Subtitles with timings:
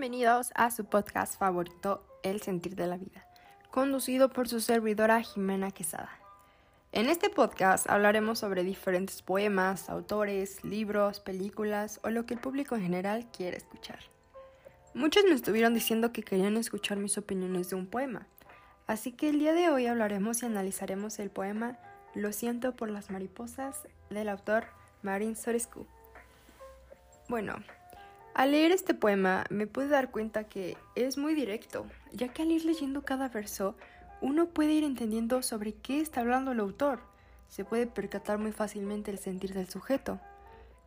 [0.00, 3.26] Bienvenidos a su podcast favorito, El Sentir de la Vida,
[3.70, 6.08] conducido por su servidora Jimena Quesada.
[6.90, 12.76] En este podcast hablaremos sobre diferentes poemas, autores, libros, películas o lo que el público
[12.76, 13.98] en general quiere escuchar.
[14.94, 18.26] Muchos me estuvieron diciendo que querían escuchar mis opiniones de un poema,
[18.86, 21.78] así que el día de hoy hablaremos y analizaremos el poema
[22.14, 24.64] Lo siento por las mariposas del autor
[25.02, 25.86] Marin Sorescu.
[27.28, 27.56] Bueno,
[28.34, 32.52] al leer este poema me pude dar cuenta que es muy directo, ya que al
[32.52, 33.76] ir leyendo cada verso
[34.20, 37.00] uno puede ir entendiendo sobre qué está hablando el autor.
[37.48, 40.20] Se puede percatar muy fácilmente el sentir del sujeto.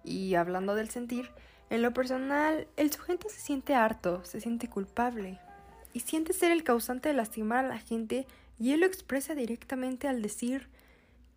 [0.04, 1.30] Y hablando del sentir,
[1.70, 5.40] en lo personal, el sujeto se siente harto, se siente culpable
[5.94, 8.28] y siente ser el causante de lastimar a la gente
[8.60, 10.70] y él lo expresa directamente al decir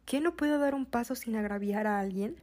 [0.04, 2.36] que no puedo dar un paso sin agraviar a alguien.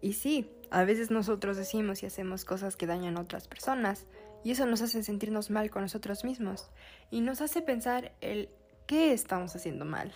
[0.00, 4.06] Y sí, a veces nosotros decimos y hacemos cosas que dañan a otras personas,
[4.44, 6.70] y eso nos hace sentirnos mal con nosotros mismos,
[7.10, 8.48] y nos hace pensar el
[8.86, 10.12] qué estamos haciendo mal.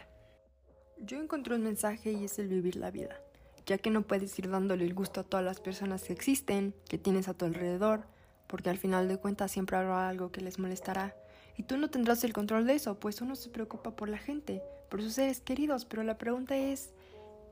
[0.98, 3.20] Yo encontré un mensaje y es el vivir la vida,
[3.66, 6.98] ya que no puedes ir dándole el gusto a todas las personas que existen, que
[6.98, 8.06] tienes a tu alrededor,
[8.46, 11.16] porque al final de cuentas siempre habrá algo que les molestará,
[11.56, 14.62] y tú no tendrás el control de eso, pues uno se preocupa por la gente,
[14.88, 16.94] por sus seres queridos, pero la pregunta es,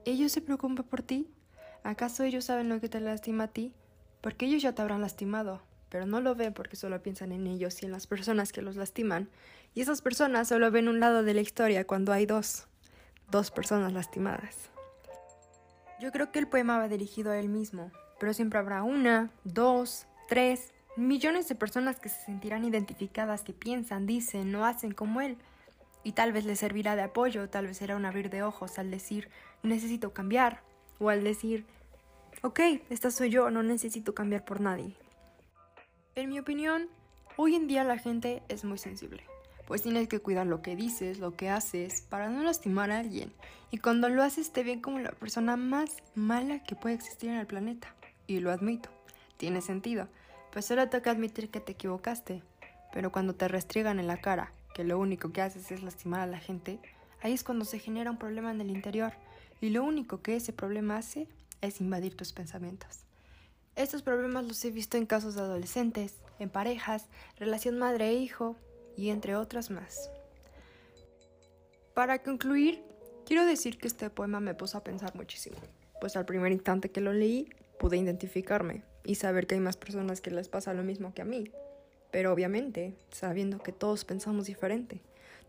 [0.04, 1.28] ¿ellos se preocupan por ti?
[1.82, 3.72] ¿Acaso ellos saben lo que te lastima a ti?
[4.20, 7.82] Porque ellos ya te habrán lastimado, pero no lo ven porque solo piensan en ellos
[7.82, 9.30] y en las personas que los lastiman.
[9.74, 12.66] Y esas personas solo ven un lado de la historia cuando hay dos,
[13.30, 14.70] dos personas lastimadas.
[16.00, 20.06] Yo creo que el poema va dirigido a él mismo, pero siempre habrá una, dos,
[20.28, 25.38] tres, millones de personas que se sentirán identificadas, que piensan, dicen, no hacen como él.
[26.02, 28.90] Y tal vez les servirá de apoyo, tal vez será un abrir de ojos al
[28.90, 29.28] decir,
[29.62, 30.62] necesito cambiar,
[31.00, 31.66] o al decir,
[32.42, 34.94] ok, esta soy yo, no necesito cambiar por nadie.
[36.14, 36.88] En mi opinión,
[37.36, 39.24] hoy en día la gente es muy sensible,
[39.66, 43.32] pues tienes que cuidar lo que dices, lo que haces, para no lastimar a alguien,
[43.70, 47.36] y cuando lo haces te ven como la persona más mala que puede existir en
[47.36, 47.94] el planeta,
[48.26, 48.90] y lo admito,
[49.38, 50.06] tiene sentido,
[50.52, 52.42] pues solo toca admitir que te equivocaste,
[52.92, 56.26] pero cuando te restriegan en la cara que lo único que haces es lastimar a
[56.26, 56.78] la gente,
[57.22, 59.14] ahí es cuando se genera un problema en el interior,
[59.60, 61.28] y lo único que ese problema hace
[61.60, 63.04] es invadir tus pensamientos.
[63.76, 67.06] Estos problemas los he visto en casos de adolescentes, en parejas,
[67.36, 68.56] relación madre-hijo
[68.96, 70.10] y entre otras más.
[71.94, 72.82] Para concluir,
[73.26, 75.56] quiero decir que este poema me puso a pensar muchísimo,
[76.00, 77.48] pues al primer instante que lo leí
[77.78, 81.26] pude identificarme y saber que hay más personas que les pasa lo mismo que a
[81.26, 81.50] mí,
[82.10, 85.00] pero obviamente sabiendo que todos pensamos diferente,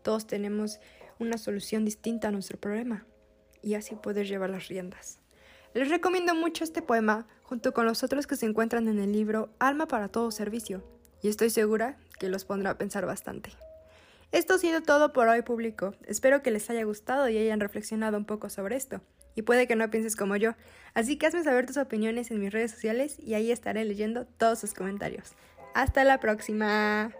[0.02, 0.80] todos tenemos
[1.18, 3.06] una solución distinta a nuestro problema
[3.62, 5.18] y así poder llevar las riendas.
[5.74, 9.50] Les recomiendo mucho este poema junto con los otros que se encuentran en el libro
[9.58, 10.82] Alma para todo servicio
[11.22, 13.50] y estoy segura que los pondrá a pensar bastante.
[14.32, 15.94] Esto ha sido todo por hoy público.
[16.06, 19.00] Espero que les haya gustado y hayan reflexionado un poco sobre esto.
[19.34, 20.54] Y puede que no pienses como yo.
[20.94, 24.58] Así que hazme saber tus opiniones en mis redes sociales y ahí estaré leyendo todos
[24.58, 25.32] sus comentarios.
[25.74, 27.12] Hasta la próxima.